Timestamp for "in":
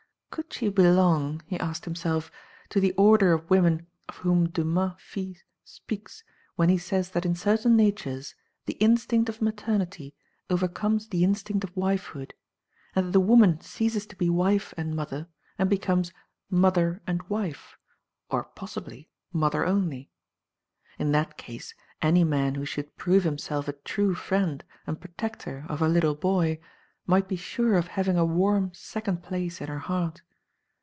7.25-7.35, 20.97-21.11, 29.59-29.67